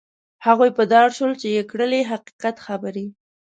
[0.45, 3.05] هغوی په دار شول چې یې کړلې حقیقت خبرې.